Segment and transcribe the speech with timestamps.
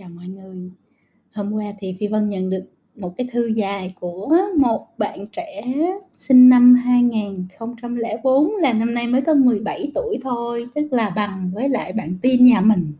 [0.00, 0.70] Chào mọi người.
[1.34, 2.64] Hôm qua thì Phi Vân nhận được
[2.96, 5.62] một cái thư dài của một bạn trẻ
[6.16, 11.68] sinh năm 2004 là năm nay mới có 17 tuổi thôi, tức là bằng với
[11.68, 12.92] lại bạn tin nhà mình.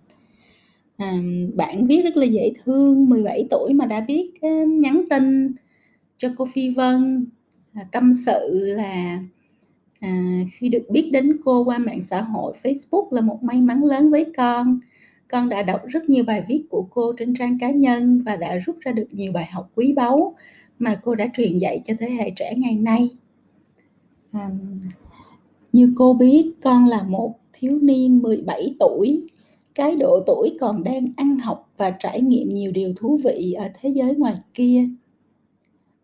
[0.96, 1.12] À,
[1.54, 5.52] bạn viết rất là dễ thương, 17 tuổi mà đã biết à, nhắn tin
[6.16, 7.26] cho cô Phi Vân
[7.72, 9.22] à, tâm sự là
[10.00, 13.84] à, khi được biết đến cô qua mạng xã hội Facebook là một may mắn
[13.84, 14.80] lớn với con
[15.30, 18.58] con đã đọc rất nhiều bài viết của cô trên trang cá nhân và đã
[18.58, 20.34] rút ra được nhiều bài học quý báu
[20.78, 23.10] mà cô đã truyền dạy cho thế hệ trẻ ngày nay.
[24.32, 24.50] À,
[25.72, 29.22] như cô biết, con là một thiếu niên 17 tuổi,
[29.74, 33.68] cái độ tuổi còn đang ăn học và trải nghiệm nhiều điều thú vị ở
[33.80, 34.88] thế giới ngoài kia.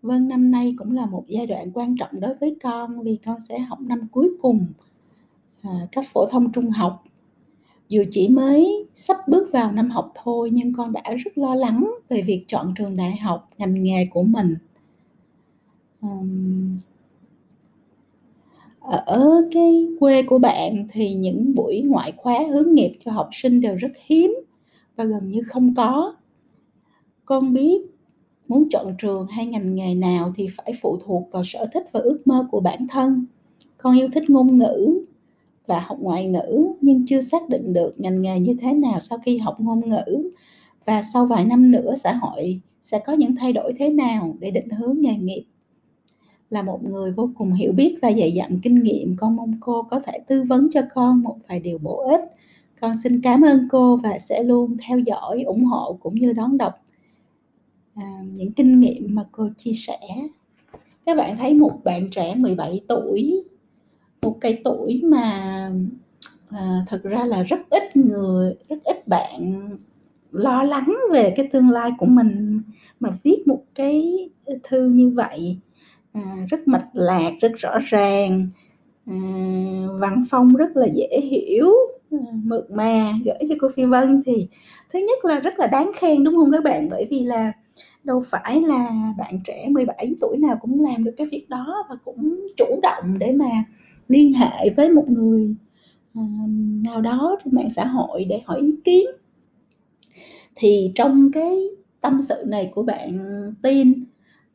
[0.02, 3.36] Vâng, năm nay cũng là một giai đoạn quan trọng đối với con vì con
[3.48, 4.66] sẽ học năm cuối cùng
[5.62, 7.05] à, cấp phổ thông trung học
[7.89, 11.91] dù chỉ mới sắp bước vào năm học thôi, nhưng con đã rất lo lắng
[12.09, 14.56] về việc chọn trường đại học ngành nghề của mình.
[18.81, 23.61] Ở cái quê của bạn thì những buổi ngoại khóa hướng nghiệp cho học sinh
[23.61, 24.34] đều rất hiếm
[24.97, 26.14] và gần như không có.
[27.25, 27.83] Con biết
[28.48, 32.01] muốn chọn trường hay ngành nghề nào thì phải phụ thuộc vào sở thích và
[32.01, 33.27] ước mơ của bản thân.
[33.77, 35.03] Con yêu thích ngôn ngữ
[35.67, 39.19] và học ngoại ngữ nhưng chưa xác định được ngành nghề như thế nào sau
[39.19, 40.31] khi học ngôn ngữ.
[40.84, 44.50] Và sau vài năm nữa xã hội sẽ có những thay đổi thế nào để
[44.50, 45.45] định hướng nghề nghiệp?
[46.50, 49.83] Là một người vô cùng hiểu biết và dày dặn kinh nghiệm con mong cô
[49.83, 52.20] có thể tư vấn cho con một vài điều bổ ích.
[52.80, 56.58] Con xin cảm ơn cô và sẽ luôn theo dõi ủng hộ cũng như đón
[56.58, 56.73] đọc
[57.95, 59.98] à, những kinh nghiệm mà cô chia sẻ.
[61.06, 63.45] Các bạn thấy một bạn trẻ 17 tuổi
[64.22, 65.22] một cái tuổi mà
[66.48, 69.70] à, thật ra là rất ít người rất ít bạn
[70.30, 72.63] lo lắng về cái tương lai của mình
[73.01, 74.29] mà viết một cái
[74.64, 75.58] thư như vậy.
[76.13, 78.48] À, rất mạch lạc rất rõ ràng.
[79.07, 79.17] À,
[80.01, 81.70] văn phong rất là dễ hiểu
[82.11, 83.13] à, mượt mà.
[83.24, 84.48] Gửi cho cô phi vân thì
[84.92, 86.89] thứ nhất là rất là đáng khen đúng không các bạn?
[86.90, 87.52] Bởi vì là
[88.06, 91.96] đâu phải là bạn trẻ 17 tuổi nào cũng làm được cái việc đó và
[92.05, 93.64] cũng chủ động để mà
[94.08, 95.56] liên hệ với một người
[96.84, 99.06] nào đó trên mạng xã hội để hỏi ý kiến.
[100.56, 101.68] Thì trong cái
[102.00, 103.18] tâm sự này của bạn
[103.62, 104.05] tin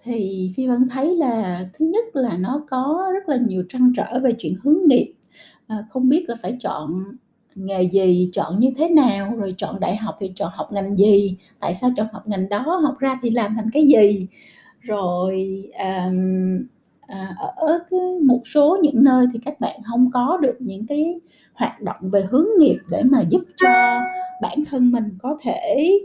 [0.03, 4.19] thì phi vân thấy là thứ nhất là nó có rất là nhiều trăn trở
[4.23, 5.13] về chuyện hướng nghiệp.
[5.67, 6.89] À, không biết là phải chọn
[7.65, 11.37] nghề gì chọn như thế nào rồi chọn đại học thì chọn học ngành gì
[11.59, 14.27] tại sao chọn học ngành đó học ra thì làm thành cái gì.
[14.81, 16.57] Rồi um,
[17.07, 17.79] à, ở
[18.23, 21.19] một số những nơi thì các bạn không có được những cái
[21.53, 23.99] hoạt động về hướng nghiệp để mà giúp cho
[24.41, 25.99] bản thân mình có thể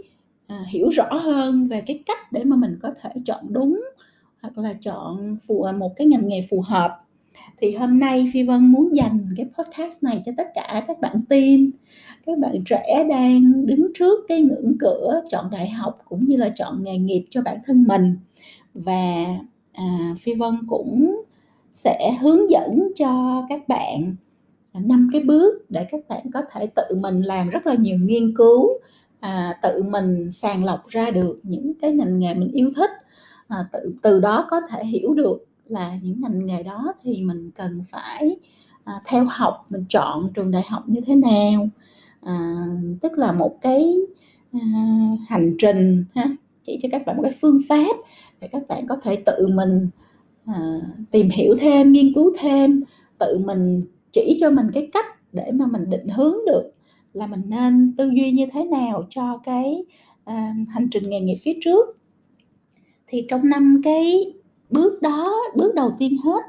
[0.46, 3.80] à, hiểu rõ hơn về cái cách để mà mình có thể chọn đúng
[4.42, 6.98] hoặc là chọn phù một cái ngành nghề phù hợp
[7.58, 11.16] thì hôm nay phi vân muốn dành cái podcast này cho tất cả các bạn
[11.28, 11.70] tin
[12.26, 16.48] các bạn trẻ đang đứng trước cái ngưỡng cửa chọn đại học cũng như là
[16.48, 18.16] chọn nghề nghiệp cho bản thân mình.
[18.74, 19.24] Và
[19.72, 21.22] à, phi vân cũng
[21.70, 24.16] sẽ hướng dẫn cho các bạn
[24.74, 28.34] năm cái bước để các bạn có thể tự mình làm rất là nhiều nghiên
[28.36, 28.68] cứu
[29.20, 32.90] à, tự mình sàng lọc ra được những cái ngành nghề mình yêu thích.
[33.48, 37.50] À, tự từ đó có thể hiểu được là những ngành nghề đó thì mình
[37.50, 38.36] cần phải
[38.84, 41.68] à, theo học mình chọn trường đại học như thế nào.
[42.20, 42.66] À,
[43.00, 43.96] tức là một cái
[44.52, 44.60] à,
[45.28, 47.96] hành trình ha chỉ cho các bạn một cái phương pháp
[48.40, 49.88] để các bạn có thể tự mình
[50.46, 52.82] à, tìm hiểu thêm nghiên cứu thêm
[53.18, 56.72] tự mình chỉ cho mình cái cách để mà mình định hướng được
[57.12, 59.84] là mình nên tư duy như thế nào cho cái
[60.24, 61.98] à, hành trình nghề nghiệp phía trước.
[63.06, 64.32] Thì trong năm cái
[64.70, 66.40] bước đó, bước đầu tiên hết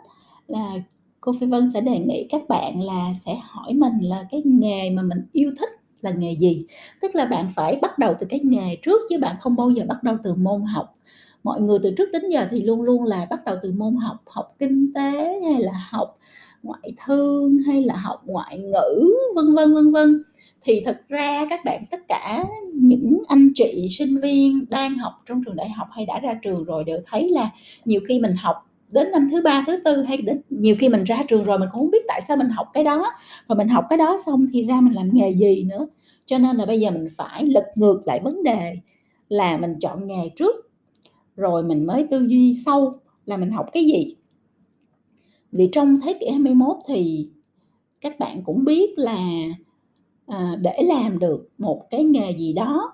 [0.48, 0.74] là
[1.22, 4.90] cô phi vân sẽ đề nghị các bạn là sẽ hỏi mình là cái nghề
[4.90, 5.70] mà mình yêu thích
[6.02, 6.66] là nghề gì.
[7.02, 9.86] Tức là bạn phải bắt đầu từ cái nghề trước chứ bạn không bao giờ
[9.88, 10.96] bắt đầu từ môn học.
[11.44, 14.18] Mọi người từ trước đến giờ thì luôn luôn là bắt đầu từ môn học
[14.26, 16.18] học kinh tế hay là học
[16.64, 20.24] ngoại thương hay là học ngoại ngữ, vân vân vân vân
[20.62, 22.44] thì thật ra các bạn, tất cả
[22.74, 26.64] những anh chị, sinh viên đang học trong trường đại học hay đã ra trường
[26.64, 27.52] rồi đều thấy là
[27.86, 28.56] nhiều khi mình học
[28.92, 31.70] đến năm thứ ba, thứ tư hay đến, nhiều khi mình ra trường rồi mình
[31.72, 33.12] cũng không biết tại sao mình học cái đó.
[33.48, 35.88] Và mình học cái đó xong thì ra mình làm nghề gì nữa.
[36.26, 38.76] Cho nên là bây giờ mình phải lật ngược lại vấn đề
[39.30, 40.56] là mình chọn nghề trước,
[41.36, 44.16] rồi mình mới tư duy sâu là mình học cái gì.
[45.52, 47.30] Vì trong thế kỷ 21 thì
[48.02, 49.18] các bạn cũng biết là
[50.28, 52.94] à, để làm được một cái nghề gì đó.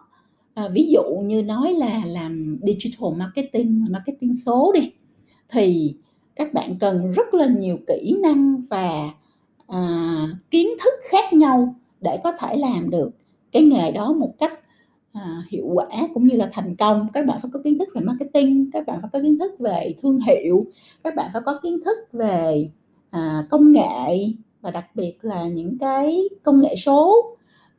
[0.53, 4.91] À, ví dụ như nói là làm digital marketing marketing số đi
[5.49, 5.95] thì
[6.35, 9.13] các bạn cần rất là nhiều kỹ năng và
[9.67, 9.81] à,
[10.51, 13.09] kiến thức khác nhau để có thể làm được
[13.51, 14.59] cái nghề đó một cách
[15.13, 17.07] à, hiệu quả cũng như là thành công.
[17.13, 19.95] Các bạn phải có kiến thức về marketing các bạn phải có kiến thức về
[20.01, 20.65] thương hiệu
[21.03, 22.69] các bạn phải có kiến thức về
[23.09, 24.33] à, công nghệ
[24.63, 27.29] và đặc biệt là những cái công nghệ số.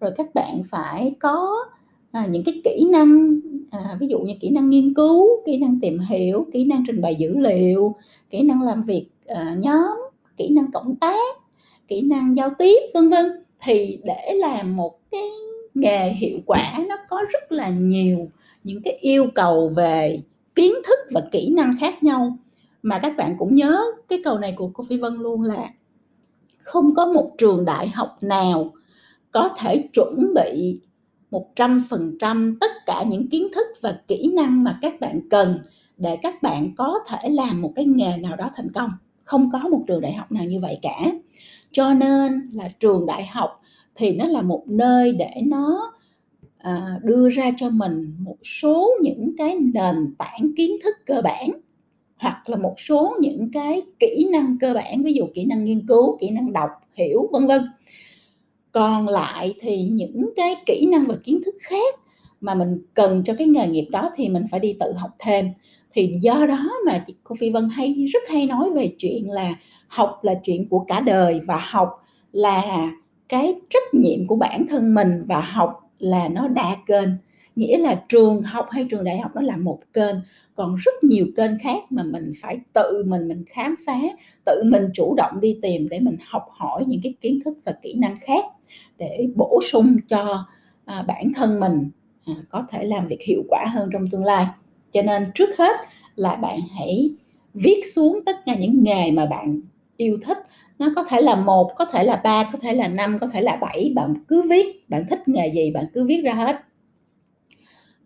[0.00, 1.66] Rồi các bạn phải có
[2.12, 3.40] à, những cái kỹ năng
[3.70, 7.02] à, ví dụ như kỹ năng nghiên cứu kỹ năng tìm hiểu kỹ năng trình
[7.02, 7.94] bày dữ liệu
[8.30, 9.98] kỹ năng làm việc à, nhóm
[10.36, 11.36] kỹ năng cộng tác
[11.88, 13.24] kỹ năng giao tiếp vân vân.
[13.62, 15.30] Thì để làm một cái
[15.74, 18.28] nghề hiệu quả nó có rất là nhiều
[18.64, 20.20] những cái yêu cầu về
[20.54, 22.38] kiến thức và kỹ năng khác nhau.
[22.82, 25.68] Mà các bạn cũng nhớ cái câu này của cô Phi Vân luôn là
[26.64, 28.72] không có một trường đại học nào
[29.30, 30.80] có thể chuẩn bị
[31.30, 35.58] 100% tất cả những kiến thức và kỹ năng mà các bạn cần
[35.96, 38.90] để các bạn có thể làm một cái nghề nào đó thành công.
[39.22, 40.98] Không có một trường đại học nào như vậy cả.
[41.70, 43.60] Cho nên là trường đại học
[43.94, 45.92] thì nó là một nơi để nó
[46.58, 51.50] à, đưa ra cho mình một số những cái nền tảng kiến thức cơ bản
[52.16, 55.86] hoặc là một số những cái kỹ năng cơ bản, ví dụ kỹ năng nghiên
[55.86, 57.62] cứu, kỹ năng đọc, hiểu, vân vân.
[58.72, 61.94] Còn lại thì những cái kỹ năng và kiến thức khác
[62.40, 65.50] mà mình cần cho cái nghề nghiệp đó thì mình phải đi tự học thêm.
[65.92, 69.54] Thì do đó mà chị cô Phi Vân hay, rất hay nói về chuyện là
[69.88, 71.88] học là chuyện của cả đời và học
[72.32, 72.90] là
[73.28, 77.08] cái trách nhiệm của bản thân mình và học là nó đa kênh
[77.56, 80.16] nghĩa là trường học hay trường đại học nó là một kênh
[80.54, 83.98] còn rất nhiều kênh khác mà mình phải tự mình mình khám phá
[84.44, 87.72] tự mình chủ động đi tìm để mình học hỏi những cái kiến thức và
[87.82, 88.44] kỹ năng khác
[88.98, 90.46] để bổ sung cho
[90.84, 91.90] à, bản thân mình
[92.26, 94.46] à, có thể làm việc hiệu quả hơn trong tương lai.
[94.92, 95.76] Cho nên trước hết
[96.16, 97.10] là bạn hãy
[97.54, 99.60] viết xuống tất cả những nghề mà bạn
[99.96, 100.38] yêu thích.
[100.78, 103.40] Nó có thể là một có thể là ba có thể là năm có thể
[103.40, 104.88] là bảy bạn cứ viết.
[104.88, 106.56] Bạn thích nghề gì bạn cứ viết ra hết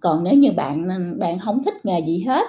[0.00, 2.46] còn nếu như bạn bạn không thích nghề gì hết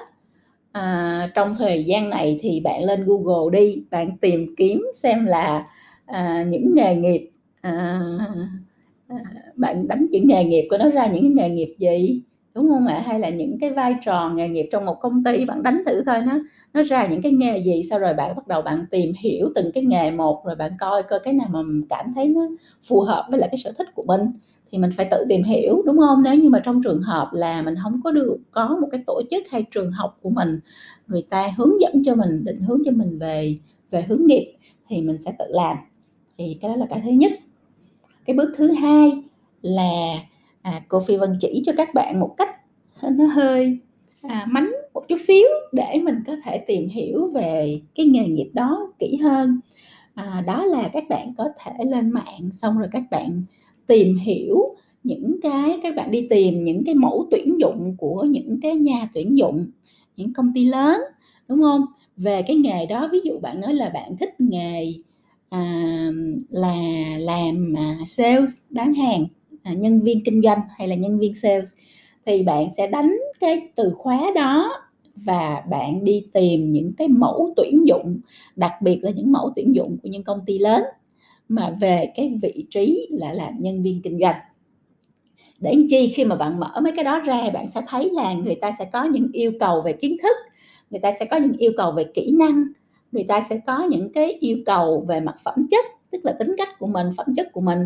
[0.71, 5.67] à, trong thời gian này thì bạn lên Google đi bạn tìm kiếm xem là
[6.05, 7.29] à, những nghề nghiệp
[7.61, 8.01] à,
[9.07, 9.17] à,
[9.55, 12.21] bạn đánh chữ nghề nghiệp của nó ra những cái nghề nghiệp gì
[12.55, 13.03] đúng không ạ?
[13.05, 16.03] Hay là những cái vai trò nghề nghiệp trong một công ty bạn đánh thử
[16.05, 16.39] coi nó
[16.73, 19.71] nó ra những cái nghề gì sau rồi bạn bắt đầu bạn tìm hiểu từng
[19.73, 22.41] cái nghề một rồi bạn coi coi cái nào mà mình cảm thấy nó
[22.87, 24.21] phù hợp với lại cái sở thích của mình
[24.71, 26.23] thì mình phải tự tìm hiểu đúng không?
[26.23, 29.21] Nếu như mà trong trường hợp là mình không có được có một cái tổ
[29.31, 30.59] chức hay trường học của mình
[31.07, 33.57] người ta hướng dẫn cho mình định hướng cho mình về
[33.91, 34.53] về hướng nghiệp
[34.87, 35.77] thì mình sẽ tự làm.
[36.37, 37.31] Thì cái đó là cái thứ nhất.
[38.25, 39.11] Cái bước thứ hai
[39.61, 40.13] là
[40.61, 42.49] à, cô phi vân chỉ cho các bạn một cách
[43.11, 43.79] nó hơi
[44.21, 48.51] à, mánh một chút xíu để mình có thể tìm hiểu về cái nghề nghiệp
[48.53, 49.59] đó kỹ hơn.
[50.13, 53.43] À, đó là các bạn có thể lên mạng xong rồi các bạn
[53.89, 58.59] tìm hiểu những cái các bạn đi tìm những cái mẫu tuyển dụng của những
[58.61, 59.67] cái nhà tuyển dụng
[60.17, 61.01] những công ty lớn
[61.47, 61.85] đúng không?
[62.17, 64.93] Về cái nghề đó ví dụ bạn nói là bạn thích nghề
[65.49, 65.61] à,
[66.49, 66.75] là
[67.19, 69.25] làm à, sales bán hàng
[69.63, 71.73] à, nhân viên kinh doanh hay là nhân viên sales
[72.25, 74.71] thì bạn sẽ đánh cái từ khóa đó
[75.15, 78.17] và bạn đi tìm những cái mẫu tuyển dụng
[78.55, 80.83] đặc biệt là những mẫu tuyển dụng của những công ty lớn
[81.49, 84.35] mà về cái vị trí là làm nhân viên kinh doanh.
[85.59, 86.13] Để chi?
[86.15, 88.85] Khi mà bạn mở mấy cái đó ra bạn sẽ thấy là người ta sẽ
[88.93, 90.35] có những yêu cầu về kiến thức
[90.89, 92.63] người ta sẽ có những yêu cầu về kỹ năng
[93.11, 96.55] người ta sẽ có những cái yêu cầu về mặt phẩm chất tức là tính
[96.57, 97.79] cách của mình phẩm chất của mình.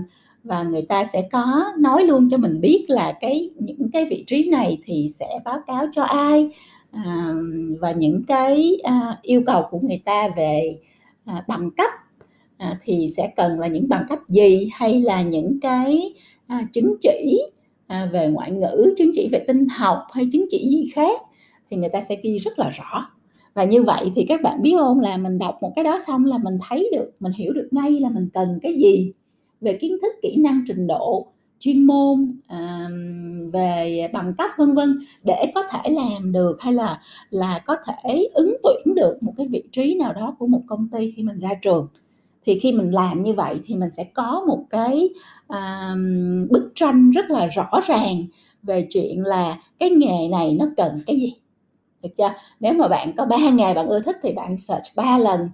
[0.43, 4.23] Và người ta sẽ có nói luôn cho mình biết là cái những cái vị
[4.27, 6.49] trí này thì sẽ báo cáo cho ai
[6.91, 7.33] à,
[7.79, 10.77] và những cái à, yêu cầu của người ta về
[11.25, 11.89] à, bằng cấp
[12.63, 16.13] à, thì sẽ cần là những bằng cấp gì hay là những cái
[16.47, 17.41] à, chứng chỉ
[17.87, 21.21] à, về ngoại ngữ chứng chỉ về tinh học hay chứng chỉ gì khác
[21.69, 23.09] thì người ta sẽ ghi rất là rõ.
[23.53, 24.99] Và như vậy thì các bạn biết không?
[24.99, 27.91] Là mình đọc một cái đó xong là mình thấy được mình hiểu được ngay
[27.91, 29.11] là mình cần cái gì
[29.61, 31.27] về kiến thức kỹ năng trình độ
[31.59, 32.87] chuyên môn à,
[33.53, 38.27] về bằng cấp vân vân để có thể làm được hay là là có thể
[38.33, 41.39] ứng tuyển được một cái vị trí nào đó của một công ty khi mình
[41.39, 41.87] ra trường
[42.45, 45.09] thì khi mình làm như vậy thì mình sẽ có một cái
[45.47, 45.95] à,
[46.49, 48.25] bức tranh rất là rõ ràng
[48.63, 51.33] về chuyện là cái nghề này nó cần cái gì.
[52.03, 52.33] Được chưa?
[52.59, 55.49] Nếu mà bạn có ba nghề bạn ưa thích thì bạn search ba lần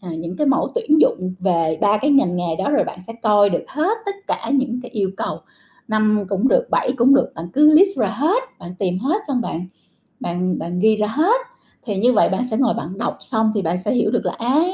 [0.00, 3.12] à, những cái mẫu tuyển dụng về ba cái ngành nghề đó rồi bạn sẽ
[3.22, 5.40] coi được hết tất cả những cái yêu cầu.
[5.88, 9.40] Năm cũng được bảy cũng được bạn cứ list ra hết bạn tìm hết xong
[9.40, 9.66] bạn
[10.20, 11.40] bạn bạn ghi ra hết.
[11.84, 14.32] Thì như vậy bạn sẽ ngồi bạn đọc xong thì bạn sẽ hiểu được là
[14.38, 14.64] á à,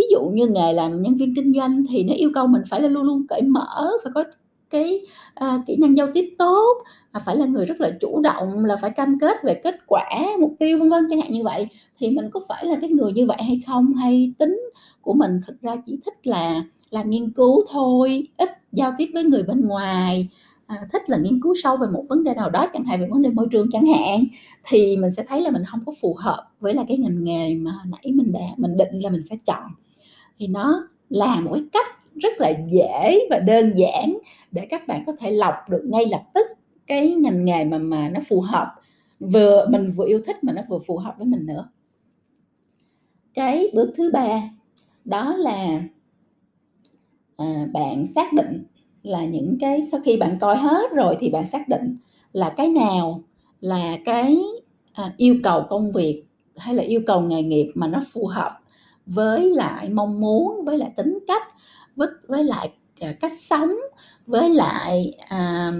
[0.00, 2.80] ví dụ như nghề làm nhân viên kinh doanh thì nó yêu cầu mình phải
[2.80, 4.24] là luôn luôn cởi mở phải có
[4.70, 5.00] cái
[5.34, 6.74] à, kỹ năng giao tiếp tốt
[7.12, 10.04] à, phải là người rất là chủ động là phải cam kết về kết quả
[10.40, 11.66] mục tiêu vân vân chẳng hạn như vậy.
[11.98, 13.94] Thì mình có phải là cái người như vậy hay không?
[13.94, 14.60] Hay tính
[15.00, 19.24] của mình thực ra chỉ thích là làm nghiên cứu thôi ít giao tiếp với
[19.24, 20.28] người bên ngoài
[20.66, 23.06] à, thích là nghiên cứu sâu về một vấn đề nào đó chẳng hạn về
[23.10, 24.24] vấn đề môi trường chẳng hạn
[24.64, 27.54] thì mình sẽ thấy là mình không có phù hợp với là cái ngành nghề
[27.54, 29.62] mà nãy mình đã mình định là mình sẽ chọn
[30.40, 34.18] thì nó là một cái cách rất là dễ và đơn giản
[34.52, 36.46] để các bạn có thể lọc được ngay lập tức
[36.86, 38.74] cái ngành nghề mà mà nó phù hợp
[39.20, 41.68] vừa mình vừa yêu thích mà nó vừa phù hợp với mình nữa.
[43.34, 44.42] Cái bước thứ ba
[45.04, 45.82] đó là
[47.36, 48.64] à, bạn xác định
[49.02, 51.96] là những cái sau khi bạn coi hết rồi thì bạn xác định
[52.32, 53.22] là cái nào
[53.60, 54.38] là cái
[54.92, 56.24] à, yêu cầu công việc
[56.56, 58.59] hay là yêu cầu nghề nghiệp mà nó phù hợp
[59.14, 61.42] với lại mong muốn với lại tính cách
[61.96, 63.72] với với lại à, cách sống
[64.26, 65.72] với lại à,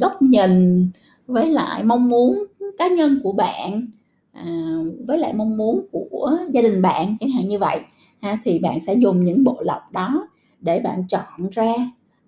[0.00, 0.86] góc nhìn
[1.26, 2.44] với lại mong muốn
[2.78, 3.86] cá nhân của bạn
[4.32, 7.80] à, với lại mong muốn của gia đình bạn chẳng hạn như vậy
[8.22, 10.28] ha, thì bạn sẽ dùng những bộ lọc đó
[10.60, 11.72] để bạn chọn ra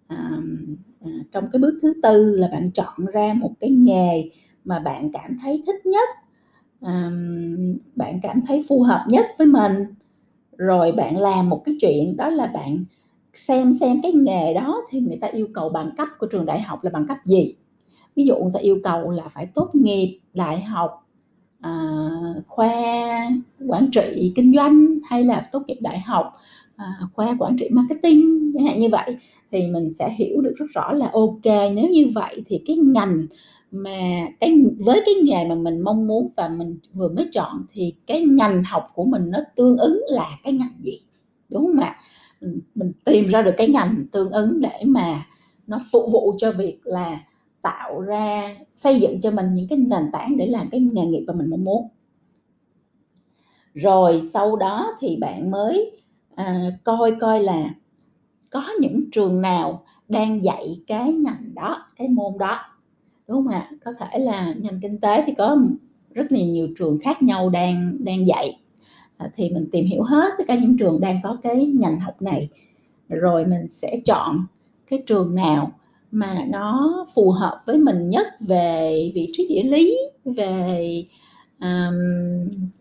[0.07, 0.31] à,
[1.05, 4.31] à, trong cái bước thứ tư là bạn chọn ra một cái nghề
[4.65, 6.09] mà bạn cảm thấy thích nhất
[6.81, 7.11] à,
[7.97, 9.85] bạn cảm thấy phù hợp nhất với mình
[10.59, 12.85] rồi bạn làm một cái chuyện đó là bạn
[13.35, 16.61] xem xem cái nghề đó thì người ta yêu cầu bằng cấp của trường đại
[16.61, 17.55] học là bằng cấp gì?
[18.17, 21.07] Ví dụ người ta yêu cầu là phải tốt nghiệp đại học
[21.61, 21.73] à,
[22.47, 22.73] khoa
[23.69, 26.33] quản trị kinh doanh hay là tốt nghiệp đại học
[26.77, 29.17] à, khoa quản trị marketing chẳng hạn như vậy.
[29.51, 33.27] Thì mình sẽ hiểu được rất rõ là ok nếu như vậy thì cái ngành
[33.71, 37.95] mà cái với cái nghề mà mình mong muốn và mình vừa mới chọn thì
[38.07, 41.01] cái ngành học của mình nó tương ứng là cái ngành gì?
[41.49, 41.97] Đúng không ạ?
[42.75, 45.27] Mình tìm ra được cái ngành tương ứng để mà
[45.67, 47.21] nó phục vụ cho việc là
[47.63, 51.25] tạo ra xây dựng cho mình những cái nền tảng để làm cái nghề nghiệp
[51.27, 51.89] mà mình mong muốn.
[53.75, 56.01] Rồi sau đó thì bạn mới
[56.35, 57.71] à, coi coi là
[58.51, 62.61] có những trường nào đang dạy cái ngành đó cái môn đó
[63.29, 63.71] đúng không ạ?
[63.85, 65.57] Có thể là ngành kinh tế thì có
[66.15, 68.59] rất là nhiều trường khác nhau đang đang dạy.
[69.17, 72.23] À, thì mình tìm hiểu hết tất cả những trường đang có cái ngành học
[72.23, 72.49] này.
[73.09, 74.47] Rồi mình sẽ chọn
[74.91, 75.73] cái trường nào
[76.11, 81.05] mà nó phù hợp với mình nhất về vị trí địa lý về
[81.61, 81.95] um,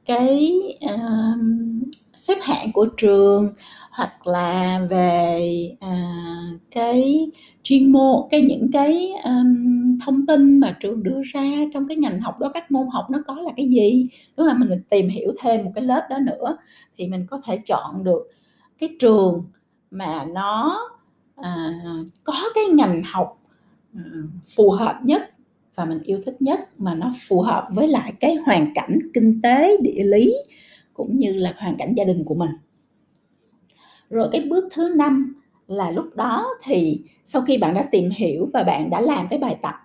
[0.05, 1.81] cái um,
[2.15, 3.53] xếp hạng của trường
[3.97, 5.51] hoặc là về
[5.85, 7.31] uh, cái
[7.63, 12.21] chuyên môn cái những cái um, thông tin mà trường đưa ra trong cái ngành
[12.21, 14.07] học đó các môn học nó có là cái gì?
[14.37, 16.57] Nếu mà mình tìm hiểu thêm một cái lớp đó nữa
[16.95, 18.31] thì mình có thể chọn được
[18.77, 19.43] cái trường
[19.91, 20.81] mà nó
[21.35, 21.81] à,
[22.23, 23.43] có cái ngành học
[24.55, 25.21] phù hợp nhất
[25.75, 29.41] và mình yêu thích nhất mà nó phù hợp với lại cái hoàn cảnh kinh
[29.41, 30.35] tế địa lý
[30.93, 32.51] cũng như là hoàn cảnh gia đình của mình
[34.09, 35.35] rồi cái bước thứ năm
[35.67, 39.39] là lúc đó thì sau khi bạn đã tìm hiểu và bạn đã làm cái
[39.39, 39.75] bài tập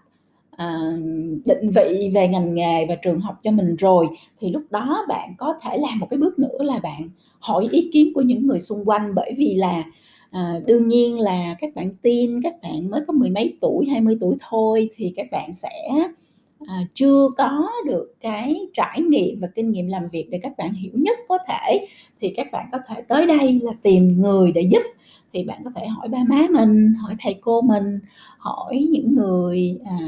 [0.50, 0.96] à,
[1.44, 4.06] định vị về ngành nghề và trường học cho mình rồi
[4.38, 7.08] thì lúc đó bạn có thể làm một cái bước nữa là bạn
[7.40, 9.14] hỏi ý kiến của những người xung quanh.
[9.14, 9.84] Bởi vì là
[10.30, 14.16] à, đương nhiên là các bạn tin các bạn mới có mười mấy tuổi 20
[14.20, 15.70] tuổi thôi thì các bạn sẽ
[16.66, 20.72] à, chưa có được cái trải nghiệm và kinh nghiệm làm việc để các bạn
[20.72, 21.86] hiểu nhất có thể
[22.20, 24.82] thì các bạn có thể tới đây là tìm người để giúp.
[25.32, 27.98] Thì bạn có thể hỏi ba má mình hỏi thầy cô mình
[28.38, 29.98] hỏi những người à,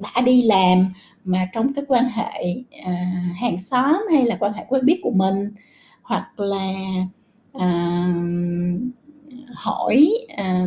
[0.00, 0.92] đã đi làm
[1.24, 2.92] mà trong cái quan hệ à,
[3.36, 5.50] hàng xóm hay là quan hệ quen biết của mình
[6.02, 6.74] hoặc là
[7.52, 8.06] à,
[9.54, 10.66] hỏi à,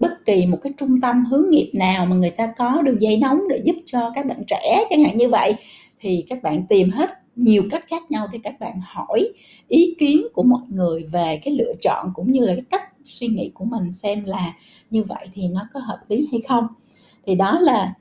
[0.00, 3.16] bất kỳ một cái trung tâm hướng nghiệp nào mà người ta có đường dây
[3.16, 5.54] nóng để giúp cho các bạn trẻ chẳng hạn như vậy,
[6.00, 9.32] thì các bạn tìm hết nhiều cách khác nhau để các bạn hỏi
[9.68, 13.26] ý kiến của mọi người về cái lựa chọn cũng như là cái cách suy
[13.26, 14.52] nghĩ của mình xem là
[14.90, 16.66] như vậy thì nó có hợp lý hay không.
[17.26, 17.94] Thì đó là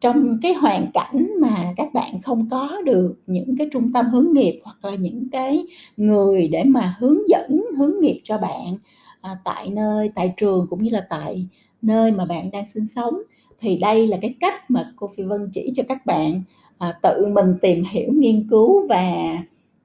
[0.00, 4.32] trong cái hoàn cảnh mà các bạn không có được những cái trung tâm hướng
[4.32, 5.64] nghiệp hoặc là những cái
[5.96, 8.76] người để mà hướng dẫn, hướng nghiệp cho bạn
[9.24, 11.46] à, tại nơi tại trường cũng như là tại
[11.82, 13.14] nơi mà bạn đang sinh sống.
[13.58, 16.42] Thì đây là cái cách mà cô Phi Vân chỉ cho các bạn
[16.78, 19.12] à, tự mình tìm hiểu nghiên cứu và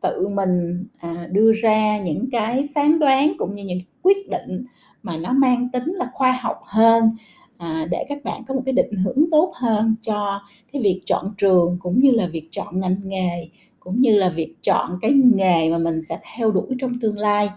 [0.02, 4.66] tự mình à, đưa ra những cái phán đoán cũng như những quyết định
[5.04, 7.10] mà nó mang tính là khoa học hơn
[7.58, 10.42] à, để các bạn có một cái định hướng tốt hơn cho
[10.74, 14.56] cái việc chọn trường cũng như là việc chọn ngành nghề cũng như là việc
[14.64, 17.50] chọn cái nghề mà mình sẽ theo đuổi trong tương lai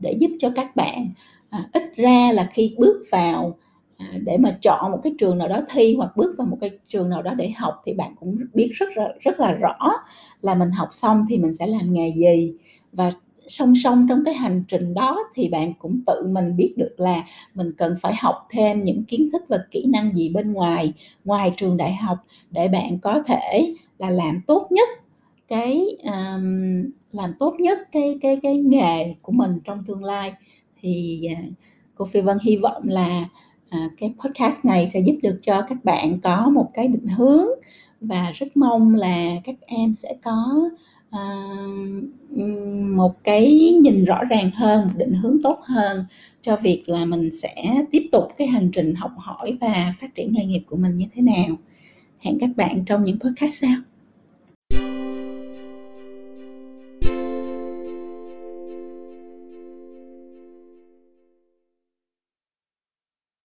[0.00, 1.10] để giúp cho các bạn
[1.50, 3.58] à, ít ra là khi bước vào
[3.98, 6.70] à, để mà chọn một cái trường nào đó thi hoặc bước vào một cái
[6.88, 9.76] trường nào đó để học thì bạn cũng biết rất là rất là rõ
[10.42, 12.52] là mình học xong thì mình sẽ làm nghề gì.
[12.92, 13.12] Và
[13.46, 17.24] song song trong cái hành trình đó thì bạn cũng tự mình biết được là
[17.54, 20.92] mình cần phải học thêm những kiến thức và kỹ năng gì bên ngoài
[21.24, 22.18] ngoài trường đại học
[22.50, 24.88] để bạn có thể là làm tốt nhất
[25.48, 26.44] cái um,
[27.12, 30.32] làm tốt nhất cái cái cái nghề của mình trong tương lai.
[30.80, 31.52] Thì uh,
[31.94, 33.28] cô Phi Vân hy vọng là
[33.66, 37.46] uh, cái podcast này sẽ giúp được cho các bạn có một cái định hướng
[38.00, 40.70] và rất mong là các em sẽ có
[41.16, 41.70] uh,
[42.96, 46.04] một cái nhìn rõ ràng hơn một định hướng tốt hơn
[46.40, 50.32] cho việc là mình sẽ tiếp tục cái hành trình học hỏi và phát triển
[50.32, 51.56] nghề nghiệp của mình như thế nào.
[52.18, 53.76] Hẹn các bạn trong những podcast sau.